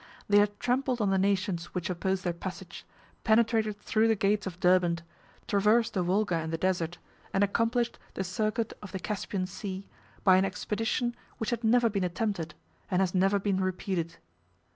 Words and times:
They 0.27 0.39
had 0.39 0.59
trampled 0.59 0.99
on 0.99 1.11
the 1.11 1.19
nations 1.19 1.75
which 1.75 1.87
opposed 1.87 2.23
their 2.23 2.33
passage, 2.33 2.85
penetrated 3.23 3.79
through 3.79 4.07
the 4.07 4.15
gates 4.15 4.47
of 4.47 4.59
Derbent, 4.59 5.03
traversed 5.47 5.93
the 5.93 6.01
Volga 6.01 6.33
and 6.37 6.51
the 6.51 6.57
desert, 6.57 6.97
and 7.35 7.43
accomplished 7.43 7.99
the 8.15 8.23
circuit 8.23 8.73
of 8.81 8.93
the 8.93 8.99
Caspian 8.99 9.45
Sea, 9.45 9.85
by 10.23 10.37
an 10.37 10.43
expedition 10.43 11.13
which 11.37 11.51
had 11.51 11.63
never 11.63 11.87
been 11.87 12.03
attempted, 12.03 12.55
and 12.89 12.99
has 12.99 13.13
never 13.13 13.37
been 13.37 13.61
repeated. 13.61 14.15